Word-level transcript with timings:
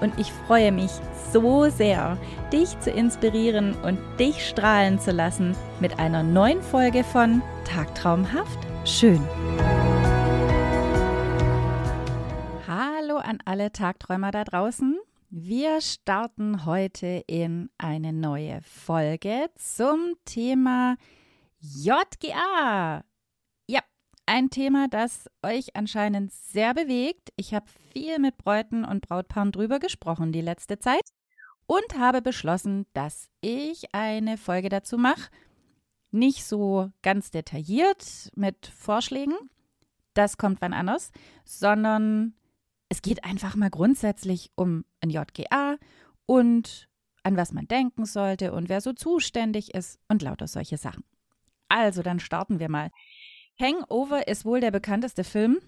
und 0.00 0.18
ich 0.18 0.32
freue 0.32 0.72
mich 0.72 0.90
so 1.32 1.68
sehr, 1.70 2.18
dich 2.52 2.78
zu 2.80 2.90
inspirieren 2.90 3.74
und 3.82 3.98
dich 4.18 4.46
strahlen 4.46 4.98
zu 4.98 5.12
lassen 5.12 5.54
mit 5.80 5.98
einer 5.98 6.22
neuen 6.22 6.62
Folge 6.62 7.04
von 7.04 7.42
Tagtraumhaft 7.64 8.58
schön. 8.84 9.20
Hallo 12.66 13.16
an 13.16 13.38
alle 13.44 13.72
Tagträumer 13.72 14.30
da 14.30 14.44
draußen. 14.44 14.98
Wir 15.30 15.80
starten 15.80 16.64
heute 16.66 17.22
in 17.28 17.70
eine 17.78 18.12
neue 18.12 18.60
Folge 18.62 19.48
zum 19.54 20.14
Thema 20.24 20.96
JGA. 21.60 23.04
Ein 24.32 24.48
Thema, 24.48 24.86
das 24.86 25.28
euch 25.42 25.74
anscheinend 25.74 26.30
sehr 26.30 26.72
bewegt. 26.72 27.32
Ich 27.34 27.52
habe 27.52 27.66
viel 27.92 28.20
mit 28.20 28.38
Bräuten 28.38 28.84
und 28.84 29.00
Brautpaaren 29.00 29.50
drüber 29.50 29.80
gesprochen 29.80 30.30
die 30.30 30.40
letzte 30.40 30.78
Zeit 30.78 31.02
und 31.66 31.98
habe 31.98 32.22
beschlossen, 32.22 32.86
dass 32.92 33.28
ich 33.40 33.92
eine 33.92 34.38
Folge 34.38 34.68
dazu 34.68 34.98
mache. 34.98 35.32
Nicht 36.12 36.44
so 36.44 36.92
ganz 37.02 37.32
detailliert 37.32 38.30
mit 38.36 38.68
Vorschlägen, 38.68 39.34
das 40.14 40.38
kommt 40.38 40.60
wann 40.60 40.74
anders, 40.74 41.10
sondern 41.44 42.34
es 42.88 43.02
geht 43.02 43.24
einfach 43.24 43.56
mal 43.56 43.70
grundsätzlich 43.70 44.52
um 44.54 44.84
ein 45.00 45.10
JGA 45.10 45.76
und 46.26 46.88
an 47.24 47.36
was 47.36 47.50
man 47.50 47.66
denken 47.66 48.04
sollte 48.04 48.52
und 48.52 48.68
wer 48.68 48.80
so 48.80 48.92
zuständig 48.92 49.74
ist 49.74 49.98
und 50.06 50.22
lauter 50.22 50.46
solche 50.46 50.76
Sachen. 50.76 51.02
Also, 51.68 52.02
dann 52.02 52.20
starten 52.20 52.60
wir 52.60 52.68
mal. 52.68 52.90
Hangover 53.60 54.26
ist 54.26 54.44
wohl 54.44 54.60
der 54.60 54.70
bekannteste 54.70 55.22
Film. 55.22 55.58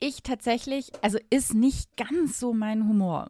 Ich 0.00 0.22
tatsächlich, 0.22 0.92
also 1.02 1.18
ist 1.30 1.54
nicht 1.54 1.96
ganz 1.96 2.38
so 2.38 2.52
mein 2.52 2.88
Humor. 2.88 3.28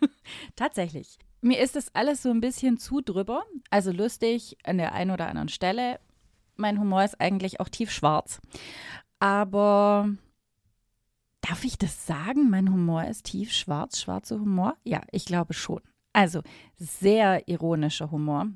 tatsächlich. 0.56 1.18
Mir 1.40 1.60
ist 1.60 1.76
das 1.76 1.94
alles 1.94 2.22
so 2.22 2.30
ein 2.30 2.40
bisschen 2.40 2.78
zu 2.78 3.00
drüber, 3.00 3.44
also 3.70 3.92
lustig 3.92 4.58
an 4.64 4.78
der 4.78 4.92
einen 4.92 5.10
oder 5.10 5.28
anderen 5.28 5.48
Stelle. 5.48 6.00
Mein 6.56 6.78
Humor 6.78 7.04
ist 7.04 7.20
eigentlich 7.20 7.60
auch 7.60 7.68
tiefschwarz. 7.68 8.40
Aber 9.18 10.10
Darf 11.40 11.64
ich 11.64 11.78
das 11.78 12.06
sagen? 12.06 12.50
Mein 12.50 12.72
Humor 12.72 13.04
ist 13.04 13.24
tief 13.24 13.52
schwarz, 13.52 14.00
schwarzer 14.00 14.38
Humor? 14.38 14.76
Ja, 14.84 15.00
ich 15.10 15.24
glaube 15.24 15.54
schon. 15.54 15.80
Also 16.12 16.42
sehr 16.76 17.48
ironischer 17.48 18.10
Humor. 18.10 18.48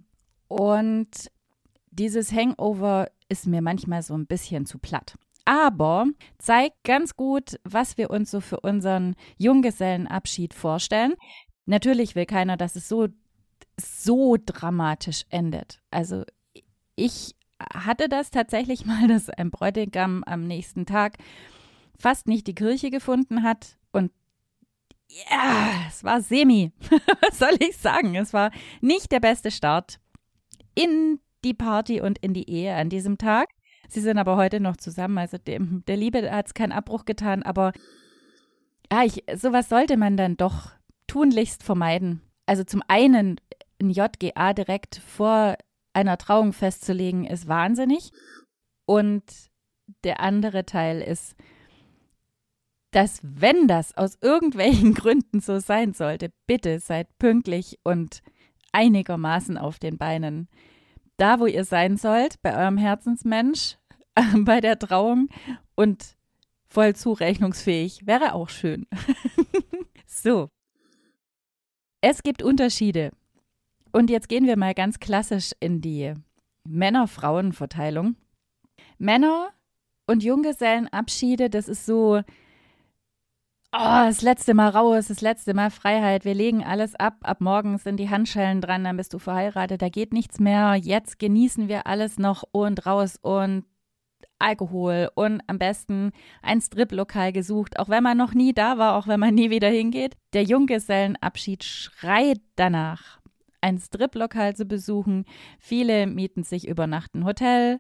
Und 0.49 1.31
dieses 1.91 2.33
Hangover 2.33 3.11
ist 3.29 3.47
mir 3.47 3.63
manchmal 3.63 4.03
so 4.03 4.17
ein 4.17 4.27
bisschen 4.27 4.67
zu 4.67 4.79
platt. 4.79 5.17
Aber 5.45 6.07
zeigt 6.39 6.85
ganz 6.85 7.17
gut, 7.17 7.59
was 7.65 7.99
wir 7.99 8.11
uns 8.11 8.31
so 8.31 8.41
für 8.41 8.61
unseren 8.61 9.15
Junggesellenabschied 9.37 10.55
vorstellen. 10.55 11.15
Natürlich 11.67 12.15
will 12.15 12.27
keiner, 12.27 12.57
dass 12.57 12.77
es 12.77 12.89
so, 12.89 13.09
so 13.79 14.37
dramatisch 14.43 15.25
endet. 15.29 15.81
Also 15.91 16.25
ich 16.97 17.35
hatte 17.73 18.09
das 18.09 18.31
tatsächlich 18.31 18.87
mal, 18.87 19.07
dass 19.09 19.29
ein 19.31 19.51
Bräutigam 19.51 20.25
am 20.25 20.47
nächsten 20.47 20.87
Tag 20.87 21.19
fast 21.99 22.27
nicht 22.27 22.47
die 22.47 22.55
Kirche 22.55 22.91
gefunden 22.91 23.43
hat. 23.43 23.77
Und 23.93 24.13
ja, 25.09 25.85
es 25.89 26.05
war 26.05 26.21
semi. 26.23 26.73
Was 27.21 27.39
soll 27.39 27.57
ich 27.61 27.77
sagen? 27.77 28.17
Es 28.17 28.33
war 28.33 28.51
nicht 28.81 29.13
der 29.13 29.21
beste 29.21 29.51
Start 29.51 30.01
in 30.75 31.21
die 31.45 31.55
Party 31.55 32.01
und 32.01 32.19
in 32.19 32.35
die 32.35 32.49
Ehe 32.51 32.75
an 32.75 32.89
diesem 32.89 33.19
Tag. 33.19 33.51
Sie 33.89 34.01
sind 34.01 34.19
aber 34.19 34.37
heute 34.37 34.61
noch 34.61 34.77
zusammen. 34.77 35.19
Also 35.19 35.39
dem, 35.39 35.85
der 35.87 35.97
Liebe 35.97 36.31
hat 36.31 36.47
es 36.47 36.55
keinen 36.55 36.73
Abbruch 36.73 37.05
getan. 37.05 37.43
Aber 37.43 37.73
ja, 38.91 39.05
ich, 39.05 39.25
sowas 39.35 39.69
sollte 39.69 39.97
man 39.97 40.17
dann 40.17 40.37
doch 40.37 40.71
tunlichst 41.07 41.63
vermeiden. 41.63 42.23
Also 42.47 42.65
zum 42.65 42.83
einen 42.89 43.41
ein 43.81 43.91
JGA 43.91 44.53
direkt 44.53 44.97
vor 44.97 45.57
einer 45.93 46.19
Trauung 46.19 46.53
festzulegen, 46.53 47.25
ist 47.25 47.49
wahnsinnig. 47.49 48.11
Und 48.87 49.23
der 50.05 50.21
andere 50.21 50.65
Teil 50.67 51.01
ist, 51.01 51.37
dass 52.91 53.21
wenn 53.23 53.67
das 53.67 53.97
aus 53.97 54.19
irgendwelchen 54.21 54.95
Gründen 54.95 55.41
so 55.41 55.59
sein 55.59 55.93
sollte, 55.93 56.31
bitte 56.47 56.79
seid 56.79 57.09
pünktlich 57.19 57.79
und 57.83 58.23
einigermaßen 58.73 59.59
auf 59.59 59.79
den 59.79 59.99
Beinen. 59.99 60.49
Da, 61.17 61.39
wo 61.41 61.47
ihr 61.47 61.65
sein 61.65 61.97
sollt, 61.97 62.41
bei 62.43 62.57
eurem 62.57 62.77
Herzensmensch, 62.77 63.77
bei 64.45 64.61
der 64.61 64.79
Trauung 64.79 65.29
und 65.75 66.17
voll 66.67 66.95
zurechnungsfähig, 66.95 68.07
wäre 68.07 68.35
auch 68.35 68.49
schön. 68.49 68.87
so. 70.07 70.49
Es 72.01 72.23
gibt 72.23 72.43
Unterschiede. 72.43 73.13
Und 73.93 74.11
jetzt 74.11 74.29
gehen 74.29 74.47
wir 74.47 74.57
mal 74.57 74.75
ganz 74.75 74.99
klassisch 74.99 75.53
in 75.61 75.81
die 75.81 76.15
Männer-Frauen-Verteilung. 76.65 78.17
Männer 78.99 79.51
und 80.07 80.23
Junggesellenabschiede, 80.23 81.49
das 81.49 81.69
ist 81.69 81.87
so 81.87 82.23
oh, 83.75 84.07
das 84.07 84.23
letzte 84.23 84.55
Mal 84.55 84.71
raus, 84.71 85.09
das 85.09 85.21
letzte 85.21 85.55
Mal 85.55 85.71
Freiheit, 85.71 86.25
wir 86.25 86.35
legen 86.35 86.65
alles 86.65 86.95
ab, 86.95 87.17
ab 87.23 87.41
morgen 87.41 87.79
sind 87.79 87.99
die 87.99 88.11
Handschellen 88.11 88.61
dran, 88.61 88.85
dann 88.85 88.97
bist 88.97 89.13
du 89.15 89.19
verheiratet, 89.19 89.83
da 89.83 89.89
geht 89.89 90.13
nichts 90.13 90.39
mehr, 90.39 90.75
jetzt 90.77 91.19
genießen 91.19 91.69
wir 91.69 91.87
alles 91.87 92.19
noch 92.19 92.45
und 92.53 92.87
raus 92.87 93.19
und 93.21 93.65
Alkohol 94.39 95.11
und 95.15 95.41
am 95.47 95.59
besten 95.59 96.13
ein 96.43 96.61
Striplokal 96.61 97.33
gesucht, 97.33 97.79
auch 97.79 97.89
wenn 97.89 98.03
man 98.03 98.19
noch 98.19 98.35
nie 98.35 98.53
da 98.53 98.79
war, 98.79 98.97
auch 98.97 99.07
wenn 99.07 99.21
man 99.21 99.35
nie 99.35 99.51
wieder 99.51 99.69
hingeht. 99.69 100.17
Der 100.33 100.43
Junggesellenabschied 100.43 101.65
schreit 101.65 102.41
danach, 102.57 103.21
ein 103.61 103.79
Striplokal 103.79 104.55
zu 104.55 104.67
besuchen. 104.67 105.25
Viele 105.59 106.07
mieten 106.07 106.43
sich 106.43 106.69
über 106.69 106.87
Nacht 106.87 107.15
ein 107.15 107.25
Hotel 107.25 107.79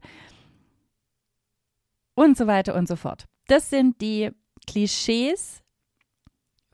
und 2.15 2.37
so 2.37 2.47
weiter 2.47 2.75
und 2.75 2.88
so 2.88 2.97
fort. 2.97 3.27
Das 3.49 3.69
sind 3.69 4.00
die 4.00 4.31
Klischees, 4.66 5.64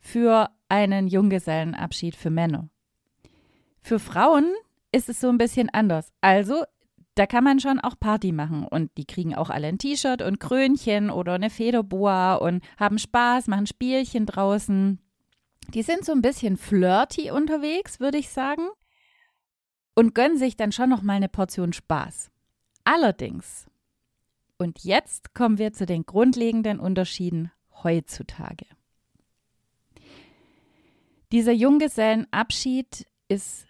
für 0.01 0.49
einen 0.67 1.07
Junggesellenabschied 1.07 2.15
für 2.15 2.31
Männer. 2.31 2.69
Für 3.81 3.99
Frauen 3.99 4.51
ist 4.91 5.07
es 5.07 5.21
so 5.21 5.29
ein 5.29 5.37
bisschen 5.37 5.69
anders. 5.69 6.11
Also, 6.19 6.63
da 7.15 7.25
kann 7.25 7.43
man 7.43 7.59
schon 7.59 7.79
auch 7.79 7.99
Party 7.99 8.31
machen 8.31 8.65
und 8.65 8.91
die 8.97 9.05
kriegen 9.05 9.35
auch 9.35 9.49
alle 9.49 9.67
ein 9.67 9.77
T-Shirt 9.77 10.21
und 10.21 10.39
Krönchen 10.39 11.09
oder 11.09 11.33
eine 11.33 11.49
Federboa 11.49 12.35
und 12.35 12.63
haben 12.77 12.99
Spaß, 12.99 13.47
machen 13.47 13.67
Spielchen 13.67 14.25
draußen. 14.25 14.99
Die 15.73 15.83
sind 15.83 16.03
so 16.03 16.11
ein 16.13 16.21
bisschen 16.21 16.57
flirty 16.57 17.31
unterwegs, 17.31 17.99
würde 17.99 18.17
ich 18.17 18.29
sagen, 18.29 18.67
und 19.93 20.15
gönnen 20.15 20.37
sich 20.37 20.55
dann 20.57 20.71
schon 20.71 20.89
noch 20.89 21.01
mal 21.01 21.13
eine 21.13 21.29
Portion 21.29 21.73
Spaß. 21.73 22.31
Allerdings, 22.83 23.67
und 24.57 24.83
jetzt 24.83 25.33
kommen 25.33 25.57
wir 25.57 25.73
zu 25.73 25.85
den 25.85 26.05
grundlegenden 26.05 26.79
Unterschieden 26.79 27.51
heutzutage. 27.83 28.65
Dieser 31.31 31.53
Junggesellenabschied 31.53 33.07
ist 33.29 33.65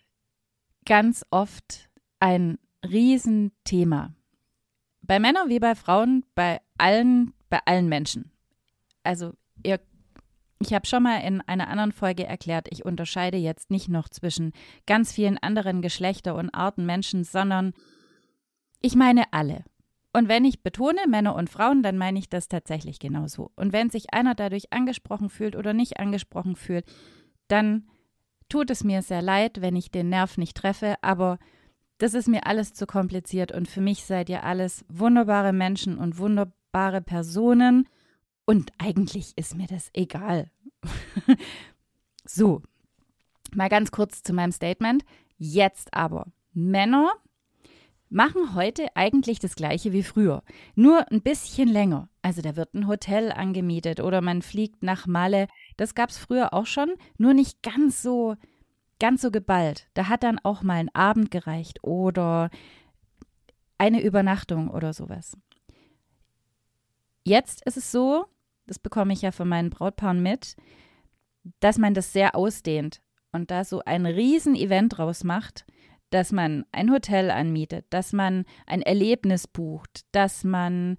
ganz 0.85 1.23
oft 1.29 1.89
ein 2.19 2.57
Riesenthema. 2.83 4.15
Bei 5.03 5.19
Männern 5.19 5.49
wie 5.49 5.59
bei 5.59 5.75
Frauen, 5.75 6.25
bei 6.33 6.61
allen, 6.79 7.33
bei 7.49 7.59
allen 7.65 7.87
Menschen. 7.87 8.31
Also 9.03 9.33
ihr, 9.63 9.79
ich 10.59 10.73
habe 10.73 10.87
schon 10.87 11.03
mal 11.03 11.17
in 11.17 11.41
einer 11.41 11.67
anderen 11.67 11.91
Folge 11.91 12.25
erklärt, 12.25 12.67
ich 12.71 12.83
unterscheide 12.83 13.37
jetzt 13.37 13.69
nicht 13.69 13.89
noch 13.89 14.09
zwischen 14.09 14.53
ganz 14.87 15.11
vielen 15.11 15.37
anderen 15.37 15.83
Geschlechter 15.83 16.33
und 16.35 16.49
Arten 16.49 16.87
Menschen, 16.87 17.23
sondern 17.23 17.73
ich 18.81 18.95
meine 18.95 19.31
alle. 19.33 19.65
Und 20.13 20.27
wenn 20.27 20.45
ich 20.45 20.63
betone 20.63 21.01
Männer 21.07 21.35
und 21.35 21.49
Frauen, 21.49 21.83
dann 21.83 21.97
meine 21.97 22.19
ich 22.19 22.27
das 22.27 22.47
tatsächlich 22.47 22.99
genauso. 22.99 23.51
Und 23.55 23.71
wenn 23.71 23.89
sich 23.91 24.13
einer 24.13 24.35
dadurch 24.35 24.73
angesprochen 24.73 25.29
fühlt 25.29 25.55
oder 25.55 25.73
nicht 25.73 25.99
angesprochen 25.99 26.55
fühlt, 26.55 26.85
dann 27.51 27.87
tut 28.49 28.69
es 28.69 28.83
mir 28.83 29.01
sehr 29.01 29.21
leid, 29.21 29.61
wenn 29.61 29.75
ich 29.75 29.91
den 29.91 30.09
Nerv 30.09 30.37
nicht 30.37 30.57
treffe, 30.57 30.95
aber 31.01 31.39
das 31.97 32.13
ist 32.13 32.27
mir 32.27 32.47
alles 32.47 32.73
zu 32.73 32.87
kompliziert 32.87 33.51
und 33.51 33.67
für 33.67 33.81
mich 33.81 34.05
seid 34.05 34.29
ihr 34.29 34.43
alles 34.43 34.83
wunderbare 34.89 35.53
Menschen 35.53 35.97
und 35.97 36.17
wunderbare 36.17 37.01
Personen 37.01 37.87
und 38.45 38.71
eigentlich 38.79 39.33
ist 39.37 39.55
mir 39.55 39.67
das 39.67 39.89
egal. 39.93 40.49
so, 42.25 42.61
mal 43.53 43.69
ganz 43.69 43.91
kurz 43.91 44.23
zu 44.23 44.33
meinem 44.33 44.51
Statement. 44.51 45.05
Jetzt 45.37 45.93
aber, 45.93 46.27
Männer 46.53 47.11
machen 48.11 48.55
heute 48.55 48.95
eigentlich 48.95 49.39
das 49.39 49.55
gleiche 49.55 49.93
wie 49.93 50.03
früher, 50.03 50.43
nur 50.75 51.09
ein 51.11 51.21
bisschen 51.21 51.69
länger. 51.69 52.09
Also 52.21 52.41
da 52.41 52.55
wird 52.55 52.73
ein 52.73 52.87
Hotel 52.87 53.31
angemietet 53.31 53.99
oder 53.99 54.21
man 54.21 54.41
fliegt 54.41 54.83
nach 54.83 55.07
Malle. 55.07 55.47
Das 55.77 55.95
gab 55.95 56.09
es 56.09 56.17
früher 56.17 56.53
auch 56.53 56.65
schon, 56.65 56.89
nur 57.17 57.33
nicht 57.33 57.63
ganz 57.63 58.01
so 58.01 58.35
ganz 58.99 59.23
so 59.23 59.31
geballt. 59.31 59.87
Da 59.95 60.09
hat 60.09 60.21
dann 60.21 60.37
auch 60.43 60.61
mal 60.61 60.75
ein 60.75 60.93
Abend 60.93 61.31
gereicht 61.31 61.83
oder 61.83 62.51
eine 63.79 64.03
Übernachtung 64.03 64.69
oder 64.69 64.93
sowas. 64.93 65.35
Jetzt 67.23 67.65
ist 67.65 67.77
es 67.77 67.91
so, 67.91 68.25
das 68.67 68.77
bekomme 68.77 69.13
ich 69.13 69.23
ja 69.23 69.31
von 69.31 69.49
meinen 69.49 69.71
Brautpaaren 69.71 70.21
mit, 70.21 70.55
dass 71.61 71.79
man 71.79 71.95
das 71.95 72.13
sehr 72.13 72.35
ausdehnt 72.35 73.01
und 73.31 73.49
da 73.49 73.63
so 73.63 73.81
ein 73.85 74.05
Riesen-Event 74.05 74.97
draus 74.97 75.23
macht, 75.23 75.65
dass 76.11 76.31
man 76.31 76.65
ein 76.71 76.91
Hotel 76.91 77.31
anmietet, 77.31 77.85
dass 77.89 78.13
man 78.13 78.45
ein 78.67 78.81
Erlebnis 78.81 79.47
bucht, 79.47 80.01
dass 80.11 80.43
man 80.43 80.97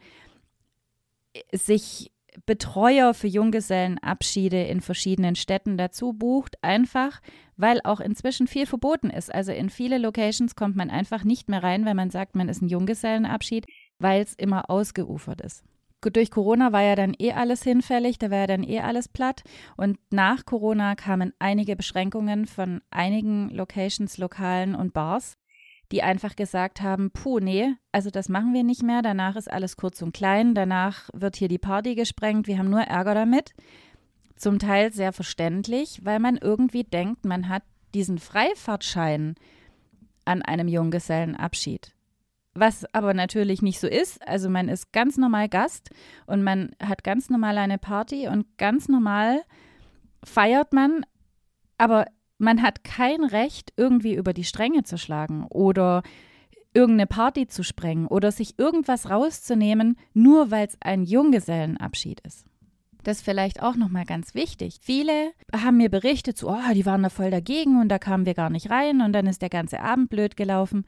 sich 1.53 2.11
Betreuer 2.47 3.12
für 3.12 3.26
Junggesellenabschiede 3.26 4.62
in 4.62 4.81
verschiedenen 4.81 5.37
Städten 5.37 5.76
dazu 5.76 6.12
bucht, 6.14 6.56
einfach 6.62 7.20
weil 7.56 7.81
auch 7.85 8.00
inzwischen 8.00 8.47
viel 8.47 8.67
verboten 8.67 9.11
ist. 9.11 9.32
Also 9.32 9.53
in 9.53 9.70
viele 9.70 9.99
Locations 9.99 10.56
kommt 10.56 10.75
man 10.75 10.91
einfach 10.91 11.25
nicht 11.25 11.49
mehr 11.49 11.62
rein, 11.62 11.85
wenn 11.85 11.97
man 11.97 12.11
sagt, 12.11 12.35
man 12.35 12.49
ist 12.49 12.62
ein 12.62 12.69
Junggesellenabschied, 12.69 13.67
weil 13.99 14.23
es 14.23 14.35
immer 14.35 14.70
ausgeufert 14.70 15.43
ist. 15.43 15.62
Durch 16.11 16.31
Corona 16.31 16.73
war 16.73 16.83
ja 16.83 16.97
dann 16.97 17.15
eh 17.19 17.33
alles 17.33 17.63
hinfällig, 17.63 18.19
da 18.19 18.31
war 18.31 18.39
ja 18.39 18.47
dann 18.47 18.65
eh 18.65 18.81
alles 18.81 19.09
platt. 19.09 19.43
Und 19.77 19.99
nach 20.11 20.45
Corona 20.45 20.95
kamen 20.95 21.33
einige 21.39 21.77
Beschränkungen 21.77 22.47
von 22.47 22.81
einigen 22.91 23.51
Locations, 23.51 24.19
Lokalen 24.19 24.75
und 24.75 24.93
Bars, 24.93 25.37
die 25.93 26.03
einfach 26.03 26.35
gesagt 26.35 26.81
haben, 26.81 27.11
puh, 27.11 27.39
nee, 27.39 27.75
also 27.93 28.11
das 28.11 28.29
machen 28.29 28.55
wir 28.55 28.65
nicht 28.65 28.83
mehr, 28.83 29.03
danach 29.03 29.37
ist 29.37 29.51
alles 29.51 29.77
kurz 29.77 30.03
und 30.03 30.13
klein, 30.13 30.55
danach 30.55 31.11
wird 31.13 31.37
hier 31.37 31.49
die 31.49 31.59
Party 31.59 31.95
gesprengt, 31.95 32.47
wir 32.47 32.59
haben 32.59 32.71
nur 32.71 32.83
Ärger 32.83 33.15
damit. 33.15 33.53
Zum 34.37 34.59
Teil 34.59 34.93
sehr 34.93 35.13
verständlich, 35.13 36.01
weil 36.03 36.19
man 36.19 36.37
irgendwie 36.37 36.83
denkt, 36.83 37.25
man 37.25 37.49
hat 37.49 37.63
diesen 37.95 38.19
Freifahrtschein 38.19 39.37
an 40.25 40.43
einem 40.43 40.67
Junggesellenabschied. 40.67 41.93
Was 42.55 42.85
aber 42.93 43.15
natürlich 43.15 43.63
nicht 43.63 43.81
so 43.81 43.87
ist. 43.87 44.27
Also 44.29 44.51
man 44.51 44.69
ist 44.69 44.93
ganz 44.93 45.17
normal 45.17 45.49
Gast 45.49 45.91
und 46.27 46.43
man 46.43 46.73
hat 46.83 47.03
ganz 47.03 47.31
normal 47.31 47.57
eine 47.57 47.79
Party 47.79 48.29
und 48.29 48.59
ganz 48.59 48.89
normal 48.89 49.43
feiert 50.23 50.73
man, 50.73 51.05
aber 51.79 52.07
man 52.39 52.63
hat 52.63 52.85
kein 52.85 53.25
Recht, 53.25 53.73
irgendwie 53.77 54.15
über 54.15 54.33
die 54.35 54.45
Stränge 54.45 54.83
zu 54.83 54.99
schlagen 54.99 55.47
oder 55.49 56.03
irgendeine 56.75 57.07
Party 57.07 57.47
zu 57.47 57.63
sprengen 57.63 58.07
oder 58.07 58.33
sich 58.33 58.59
irgendwas 58.59 59.09
rauszunehmen, 59.09 59.97
nur 60.13 60.51
weil 60.51 60.67
es 60.67 60.77
ein 60.81 61.05
Junggesellenabschied 61.05 62.21
ist. 62.21 62.45
Das 63.03 63.19
ist 63.19 63.25
vielleicht 63.25 63.63
auch 63.63 63.77
nochmal 63.77 64.05
ganz 64.05 64.35
wichtig. 64.35 64.79
Viele 64.81 65.33
haben 65.55 65.79
mir 65.79 65.91
berichtet, 65.91 66.39
so, 66.39 66.51
oh, 66.51 66.73
die 66.75 66.87
waren 66.87 67.03
da 67.03 67.09
voll 67.09 67.31
dagegen 67.31 67.81
und 67.81 67.89
da 67.89 67.99
kamen 67.99 68.27
wir 68.27 68.35
gar 68.35 68.51
nicht 68.51 68.71
rein 68.71 69.01
und 69.01 69.13
dann 69.13 69.27
ist 69.27 69.43
der 69.43 69.51
ganze 69.51 69.81
Abend 69.81 70.09
blöd 70.09 70.37
gelaufen 70.37 70.85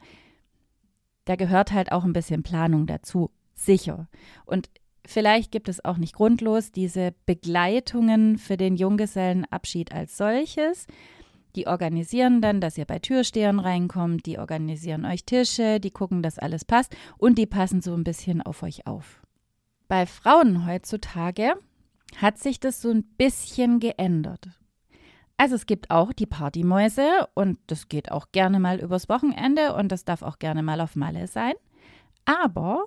da 1.25 1.35
gehört 1.35 1.71
halt 1.71 1.91
auch 1.91 2.03
ein 2.03 2.13
bisschen 2.13 2.43
Planung 2.43 2.87
dazu, 2.87 3.31
sicher. 3.53 4.07
Und 4.45 4.69
vielleicht 5.05 5.51
gibt 5.51 5.69
es 5.69 5.83
auch 5.83 5.97
nicht 5.97 6.15
grundlos 6.15 6.71
diese 6.71 7.13
Begleitungen 7.25 8.37
für 8.37 8.57
den 8.57 8.75
Junggesellenabschied 8.75 9.91
als 9.91 10.17
solches. 10.17 10.87
Die 11.55 11.67
organisieren 11.67 12.41
dann, 12.41 12.59
dass 12.59 12.77
ihr 12.77 12.85
bei 12.85 12.99
Türstehern 12.99 13.59
reinkommt, 13.59 14.25
die 14.25 14.39
organisieren 14.39 15.05
euch 15.05 15.23
Tische, 15.23 15.79
die 15.79 15.91
gucken, 15.91 16.21
dass 16.21 16.37
alles 16.37 16.65
passt 16.65 16.95
und 17.17 17.37
die 17.37 17.45
passen 17.45 17.81
so 17.81 17.93
ein 17.93 18.03
bisschen 18.03 18.41
auf 18.41 18.61
euch 18.61 18.85
auf. 18.87 19.21
Bei 19.87 20.05
Frauen 20.05 20.67
heutzutage 20.67 21.53
hat 22.17 22.39
sich 22.39 22.59
das 22.59 22.81
so 22.81 22.89
ein 22.91 23.03
bisschen 23.03 23.79
geändert. 23.79 24.49
Also 25.37 25.55
es 25.55 25.65
gibt 25.65 25.91
auch 25.91 26.13
die 26.13 26.25
Partymäuse 26.25 27.27
und 27.33 27.59
das 27.67 27.89
geht 27.89 28.11
auch 28.11 28.31
gerne 28.31 28.59
mal 28.59 28.79
übers 28.79 29.09
Wochenende 29.09 29.75
und 29.75 29.91
das 29.91 30.05
darf 30.05 30.21
auch 30.21 30.39
gerne 30.39 30.63
mal 30.63 30.79
auf 30.79 30.95
Malle 30.95 31.27
sein. 31.27 31.53
Aber 32.23 32.85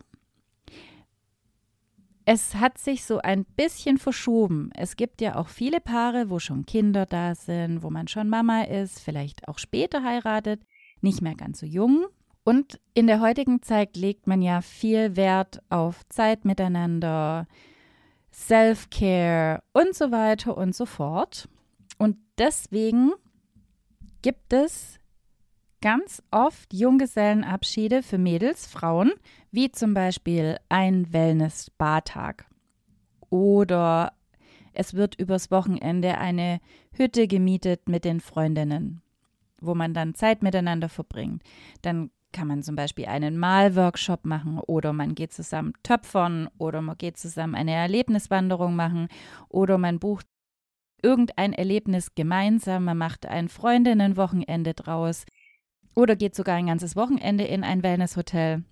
es 2.25 2.55
hat 2.57 2.79
sich 2.79 3.05
so 3.05 3.19
ein 3.19 3.45
bisschen 3.45 3.99
verschoben. 3.99 4.71
Es 4.75 4.97
gibt 4.97 5.21
ja 5.21 5.37
auch 5.37 5.49
viele 5.49 5.81
Paare, 5.81 6.29
wo 6.31 6.39
schon 6.39 6.67
Kinder 6.67 7.07
da 7.07 7.35
sind, 7.35 7.83
wo 7.83 7.91
man 7.91 8.09
schon 8.09 8.29
Mama 8.29 8.65
ist, 8.65 9.01
vielleicht 9.01 9.49
auch 9.49 9.59
später 9.59 10.03
heiratet, 10.03 10.61
nicht 11.01 11.23
mehr 11.23 11.35
ganz 11.35 11.61
so 11.61 11.67
jung. 11.67 12.07
Und 12.45 12.81
in 12.95 13.07
der 13.07 13.21
heutigen 13.21 13.63
Zeit 13.63 13.97
legt 13.97 14.27
man 14.27 14.43
ja 14.43 14.63
viel 14.63 15.17
Wert 15.17 15.63
auf 15.69 16.07
Zeit 16.09 16.45
miteinander, 16.45 17.47
Self-Care 18.33 19.63
und 19.73 19.95
so 19.95 20.11
weiter 20.11 20.57
und 20.57 20.75
so 20.75 20.87
fort. 20.87 21.49
Und 21.99 22.17
deswegen 22.39 23.13
gibt 24.23 24.53
es 24.53 24.99
ganz 25.81 26.23
oft 26.31 26.73
Junggesellenabschiede 26.73 28.03
für 28.03 28.19
Mädels, 28.19 28.67
Frauen, 28.67 29.13
wie 29.51 29.71
zum 29.71 29.95
Beispiel 29.95 30.59
ein 30.69 31.13
Wellness-Bartag. 31.13 32.47
Oder 33.31 34.13
es 34.73 34.95
wird 34.95 35.17
übers 35.17 35.51
Wochenende 35.51 36.19
eine 36.19 36.61
Hütte 36.93 37.27
gemietet 37.27 37.89
mit 37.89 38.05
den 38.05 38.21
Freundinnen, 38.21 39.03
wo 39.61 39.75
man 39.75 39.95
dann 39.95 40.15
Zeit 40.15 40.43
miteinander 40.43 40.89
verbringt. 40.89 41.43
Dann 41.83 42.11
kann 42.33 42.49
man 42.49 42.63
zum 42.63 42.77
Beispiel 42.77 43.07
einen 43.07 43.39
Malworkshop 43.39 44.25
machen 44.25 44.59
oder 44.59 44.93
man 44.93 45.15
geht 45.15 45.33
zusammen 45.33 45.73
töpfern 45.83 46.49
oder 46.59 46.83
man 46.83 46.99
geht 46.99 47.17
zusammen 47.17 47.55
eine 47.55 47.73
Erlebniswanderung 47.73 48.77
machen 48.77 49.09
oder 49.49 49.79
man 49.79 49.99
bucht 49.99 50.27
irgendein 51.03 51.53
Erlebnis 51.53 52.15
gemeinsam, 52.15 52.85
man 52.85 52.99
macht 52.99 53.27
ein 53.27 53.49
Freundinnenwochenende 53.49 54.75
draus 54.75 55.25
oder 55.95 56.17
geht 56.17 56.35
sogar 56.35 56.57
ein 56.57 56.67
ganzes 56.67 56.97
Wochenende 56.97 57.45
in 57.45 57.65
ein 57.65 57.83
Wellnesshotel. 57.83 58.65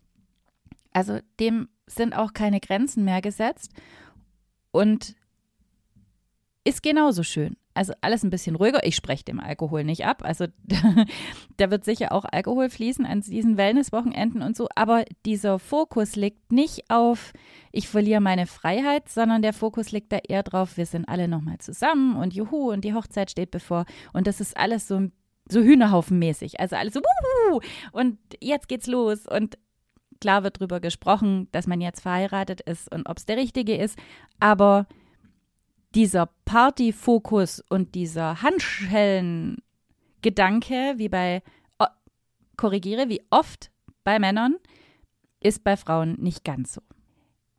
Also 0.93 1.21
dem 1.41 1.69
sind 1.87 2.15
auch 2.15 2.33
keine 2.33 2.61
Grenzen 2.61 3.05
mehr 3.05 3.21
gesetzt 3.21 3.73
und 4.71 5.15
ist 6.65 6.83
genauso 6.83 7.23
schön. 7.23 7.57
Also 7.77 7.93
alles 8.01 8.23
ein 8.23 8.31
bisschen 8.31 8.57
ruhiger. 8.57 8.85
Ich 8.85 8.97
spreche 8.97 9.25
dem 9.25 9.39
Alkohol 9.39 9.85
nicht 9.85 10.07
ab. 10.07 10.23
Also 10.25 10.47
da 11.57 11.71
wird 11.71 11.85
sicher 11.85 12.13
auch 12.13 12.25
Alkohol 12.25 12.71
fließen 12.71 13.05
an 13.05 13.21
diesen 13.21 13.57
Wellnesswochenenden 13.57 14.43
und 14.43 14.57
so. 14.57 14.69
Aber 14.75 15.05
dieser 15.25 15.59
Fokus 15.59 16.17
liegt 16.17 16.53
nicht 16.53 16.91
auf, 16.91 17.33
ich 17.73 17.89
verliere 17.89 18.21
meine 18.21 18.47
Freiheit, 18.47 19.09
sondern 19.09 19.43
der 19.43 19.53
Fokus 19.53 19.93
liegt 19.93 20.11
da 20.13 20.19
eher 20.19 20.43
drauf, 20.43 20.77
wir 20.77 20.87
sind 20.87 21.07
alle 21.07 21.29
nochmal 21.29 21.59
zusammen 21.59 22.17
und 22.17 22.35
juhu 22.35 22.73
und 22.73 22.83
die 22.83 22.95
Hochzeit 22.95 23.31
steht 23.31 23.51
bevor. 23.51 23.85
Und 24.13 24.27
das 24.27 24.41
ist 24.41 24.57
alles 24.57 24.89
so, 24.89 25.09
so 25.49 25.61
Hühnerhaufenmäßig. 25.61 26.59
Also 26.61 26.77
alles 26.77 26.95
so 26.95 27.01
wuhu 27.01 27.61
und 27.93 28.19
jetzt 28.41 28.69
geht's 28.69 28.87
los. 28.87 29.27
Und 29.27 29.59
klar 30.21 30.45
wird 30.45 30.57
darüber 30.61 30.81
gesprochen, 30.81 31.49
dass 31.53 31.67
man 31.67 31.81
jetzt 31.81 32.01
verheiratet 32.01 32.63
ist 32.63 32.93
und 32.93 33.07
ob 33.09 33.19
es 33.19 33.27
der 33.27 33.37
richtige 33.37 33.77
ist. 33.77 33.99
Aber 34.41 34.87
dieser 35.97 36.29
Partyfokus 36.45 37.65
und 37.71 37.95
dieser 37.95 38.43
Handschellen-Gedanke, 38.43 40.95
wie 40.99 41.09
bei, 41.09 41.43
korrigiere, 42.59 43.09
wie 43.09 43.23
oft 43.31 43.71
bei 44.05 44.19
Männern, 44.19 44.57
ist 45.41 45.65
bei 45.65 45.79
Frauen 45.79 46.17
nicht 46.21 46.45
ganz 46.45 46.75
so. 46.75 46.83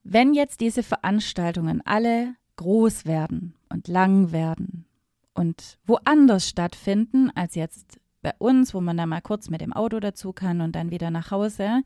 Wenn 0.03 0.35
jetzt 0.35 0.61
diese 0.61 0.83
Veranstaltungen 0.83 1.81
alle 1.83 2.35
groß 2.57 3.05
werden 3.05 3.55
und 3.69 3.87
lang 3.87 4.31
werden 4.31 4.85
und 5.33 5.79
woanders 5.85 6.47
stattfinden 6.47 7.31
als 7.35 7.55
jetzt 7.55 7.99
bei 8.21 8.35
uns, 8.37 8.75
wo 8.75 8.81
man 8.81 8.97
da 8.97 9.07
mal 9.07 9.21
kurz 9.21 9.49
mit 9.49 9.61
dem 9.61 9.73
Auto 9.73 9.99
dazu 9.99 10.31
kann 10.31 10.61
und 10.61 10.75
dann 10.75 10.91
wieder 10.91 11.09
nach 11.09 11.31
Hause, 11.31 11.81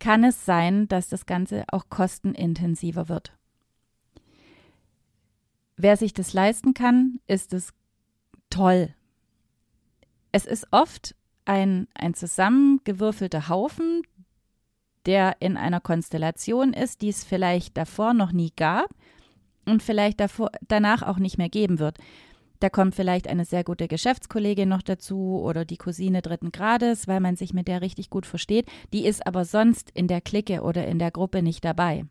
kann 0.00 0.24
es 0.24 0.44
sein, 0.44 0.88
dass 0.88 1.08
das 1.08 1.24
Ganze 1.26 1.66
auch 1.70 1.88
kostenintensiver 1.88 3.08
wird. 3.08 3.32
Wer 5.82 5.96
sich 5.96 6.12
das 6.12 6.34
leisten 6.34 6.74
kann, 6.74 7.20
ist 7.26 7.54
es 7.54 7.72
toll. 8.50 8.94
Es 10.30 10.44
ist 10.44 10.66
oft 10.72 11.14
ein, 11.46 11.88
ein 11.94 12.12
zusammengewürfelter 12.12 13.48
Haufen, 13.48 14.02
der 15.06 15.36
in 15.40 15.56
einer 15.56 15.80
Konstellation 15.80 16.74
ist, 16.74 17.00
die 17.00 17.08
es 17.08 17.24
vielleicht 17.24 17.78
davor 17.78 18.12
noch 18.12 18.30
nie 18.32 18.52
gab 18.54 18.90
und 19.64 19.82
vielleicht 19.82 20.20
davor, 20.20 20.50
danach 20.68 21.00
auch 21.02 21.16
nicht 21.16 21.38
mehr 21.38 21.48
geben 21.48 21.78
wird. 21.78 21.96
Da 22.58 22.68
kommt 22.68 22.94
vielleicht 22.94 23.26
eine 23.26 23.46
sehr 23.46 23.64
gute 23.64 23.88
Geschäftskollegin 23.88 24.68
noch 24.68 24.82
dazu 24.82 25.40
oder 25.42 25.64
die 25.64 25.78
Cousine 25.78 26.20
dritten 26.20 26.52
Grades, 26.52 27.08
weil 27.08 27.20
man 27.20 27.36
sich 27.36 27.54
mit 27.54 27.68
der 27.68 27.80
richtig 27.80 28.10
gut 28.10 28.26
versteht. 28.26 28.68
Die 28.92 29.06
ist 29.06 29.26
aber 29.26 29.46
sonst 29.46 29.90
in 29.94 30.08
der 30.08 30.20
Clique 30.20 30.60
oder 30.60 30.86
in 30.86 30.98
der 30.98 31.10
Gruppe 31.10 31.42
nicht 31.42 31.64
dabei. 31.64 32.04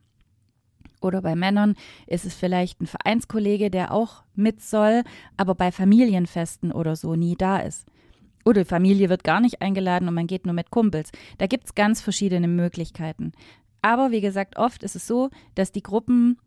Oder 1.01 1.21
bei 1.21 1.35
Männern 1.35 1.75
ist 2.07 2.25
es 2.25 2.33
vielleicht 2.33 2.81
ein 2.81 2.87
Vereinskollege, 2.87 3.69
der 3.69 3.93
auch 3.93 4.23
mit 4.35 4.61
soll, 4.61 5.03
aber 5.37 5.55
bei 5.55 5.71
Familienfesten 5.71 6.71
oder 6.71 6.95
so 6.95 7.15
nie 7.15 7.35
da 7.35 7.59
ist. 7.59 7.85
Oder 8.45 8.65
Familie 8.65 9.09
wird 9.09 9.23
gar 9.23 9.39
nicht 9.39 9.61
eingeladen 9.61 10.07
und 10.07 10.13
man 10.13 10.27
geht 10.27 10.45
nur 10.45 10.55
mit 10.55 10.71
Kumpels. 10.71 11.11
Da 11.37 11.47
gibt 11.47 11.65
es 11.65 11.75
ganz 11.75 12.01
verschiedene 12.01 12.47
Möglichkeiten. 12.47 13.31
Aber 13.81 14.11
wie 14.11 14.21
gesagt, 14.21 14.57
oft 14.57 14.83
ist 14.83 14.95
es 14.95 15.07
so, 15.07 15.29
dass 15.55 15.71
die 15.71 15.83
Gruppen 15.83 16.37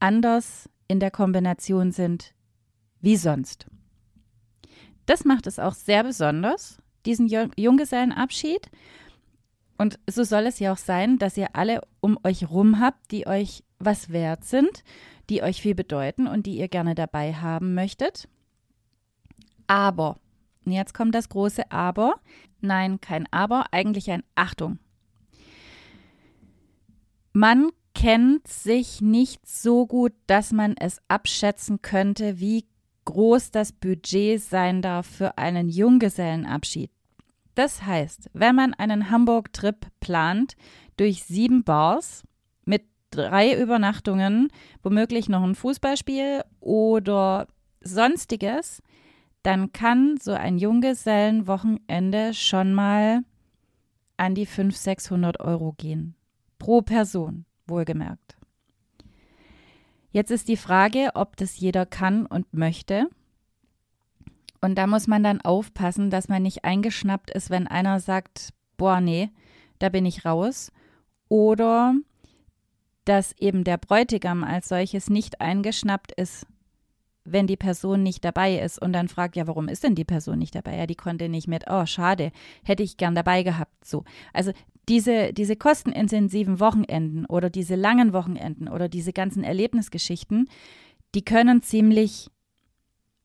anders 0.00 0.68
in 0.88 1.00
der 1.00 1.10
Kombination 1.10 1.92
sind 1.92 2.34
wie 3.00 3.16
sonst. 3.16 3.66
Das 5.06 5.24
macht 5.24 5.46
es 5.46 5.58
auch 5.58 5.74
sehr 5.74 6.02
besonders, 6.02 6.78
diesen 7.04 7.28
Junggesellenabschied. 7.56 8.70
Und 9.76 9.98
so 10.08 10.22
soll 10.22 10.46
es 10.46 10.58
ja 10.58 10.72
auch 10.72 10.78
sein, 10.78 11.18
dass 11.18 11.36
ihr 11.36 11.48
alle 11.54 11.80
um 12.00 12.18
euch 12.22 12.48
rum 12.48 12.80
habt, 12.80 13.10
die 13.10 13.26
euch 13.26 13.64
was 13.78 14.10
wert 14.10 14.44
sind, 14.44 14.84
die 15.30 15.42
euch 15.42 15.60
viel 15.60 15.74
bedeuten 15.74 16.26
und 16.26 16.46
die 16.46 16.58
ihr 16.58 16.68
gerne 16.68 16.94
dabei 16.94 17.34
haben 17.34 17.74
möchtet. 17.74 18.28
Aber, 19.66 20.18
jetzt 20.64 20.94
kommt 20.94 21.14
das 21.14 21.28
große 21.28 21.70
Aber. 21.70 22.20
Nein, 22.60 23.00
kein 23.00 23.26
Aber, 23.32 23.66
eigentlich 23.72 24.10
ein 24.10 24.22
Achtung. 24.34 24.78
Man 27.32 27.70
kennt 27.94 28.46
sich 28.46 29.00
nicht 29.00 29.46
so 29.46 29.86
gut, 29.86 30.12
dass 30.26 30.52
man 30.52 30.76
es 30.76 31.00
abschätzen 31.08 31.82
könnte, 31.82 32.38
wie 32.38 32.66
groß 33.04 33.50
das 33.50 33.72
Budget 33.72 34.40
sein 34.40 34.82
darf 34.82 35.06
für 35.06 35.36
einen 35.38 35.68
Junggesellenabschied. 35.68 36.90
Das 37.54 37.84
heißt, 37.84 38.30
wenn 38.32 38.56
man 38.56 38.74
einen 38.74 39.10
Hamburg-Trip 39.10 39.86
plant 40.00 40.56
durch 40.96 41.24
sieben 41.24 41.64
Bars 41.64 42.24
mit 42.64 42.82
drei 43.10 43.60
Übernachtungen, 43.60 44.48
womöglich 44.82 45.28
noch 45.28 45.42
ein 45.42 45.54
Fußballspiel 45.54 46.42
oder 46.60 47.46
sonstiges, 47.80 48.82
dann 49.42 49.72
kann 49.72 50.16
so 50.20 50.32
ein 50.32 50.58
Junggesellenwochenende 50.58 52.34
schon 52.34 52.72
mal 52.72 53.22
an 54.16 54.34
die 54.34 54.46
500, 54.46 54.74
600 54.76 55.40
Euro 55.40 55.74
gehen. 55.76 56.14
Pro 56.58 56.82
Person, 56.82 57.44
wohlgemerkt. 57.66 58.36
Jetzt 60.12 60.30
ist 60.30 60.48
die 60.48 60.56
Frage, 60.56 61.10
ob 61.14 61.36
das 61.36 61.58
jeder 61.58 61.86
kann 61.86 62.24
und 62.24 62.54
möchte. 62.54 63.08
Und 64.64 64.76
da 64.76 64.86
muss 64.86 65.06
man 65.06 65.22
dann 65.22 65.42
aufpassen, 65.42 66.08
dass 66.08 66.28
man 66.28 66.42
nicht 66.42 66.64
eingeschnappt 66.64 67.30
ist, 67.30 67.50
wenn 67.50 67.66
einer 67.66 68.00
sagt, 68.00 68.54
boah, 68.78 68.98
nee, 68.98 69.28
da 69.78 69.90
bin 69.90 70.06
ich 70.06 70.24
raus. 70.24 70.72
Oder 71.28 71.92
dass 73.04 73.36
eben 73.38 73.62
der 73.62 73.76
Bräutigam 73.76 74.42
als 74.42 74.70
solches 74.70 75.10
nicht 75.10 75.42
eingeschnappt 75.42 76.12
ist, 76.12 76.46
wenn 77.26 77.46
die 77.46 77.58
Person 77.58 78.02
nicht 78.02 78.24
dabei 78.24 78.58
ist 78.58 78.80
und 78.80 78.94
dann 78.94 79.08
fragt, 79.08 79.36
ja, 79.36 79.46
warum 79.46 79.68
ist 79.68 79.84
denn 79.84 79.96
die 79.96 80.04
Person 80.06 80.38
nicht 80.38 80.54
dabei? 80.54 80.78
Ja, 80.78 80.86
die 80.86 80.94
konnte 80.94 81.28
nicht 81.28 81.46
mit. 81.46 81.64
Oh, 81.68 81.84
schade, 81.84 82.32
hätte 82.64 82.82
ich 82.82 82.96
gern 82.96 83.14
dabei 83.14 83.42
gehabt. 83.42 83.84
So. 83.84 84.04
Also 84.32 84.52
diese, 84.88 85.34
diese 85.34 85.56
kostenintensiven 85.56 86.58
Wochenenden 86.58 87.26
oder 87.26 87.50
diese 87.50 87.74
langen 87.74 88.14
Wochenenden 88.14 88.68
oder 88.68 88.88
diese 88.88 89.12
ganzen 89.12 89.44
Erlebnisgeschichten, 89.44 90.48
die 91.14 91.22
können 91.22 91.60
ziemlich 91.60 92.30